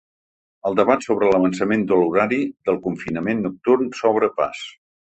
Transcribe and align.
El 0.69 0.77
debat 0.79 1.05
sobre 1.09 1.29
l’avançament 1.33 1.85
de 1.91 2.01
l’horari 2.01 2.41
del 2.71 2.83
confinament 2.89 3.47
nocturn 3.49 3.97
s’obre 4.01 4.37
pas. 4.43 4.69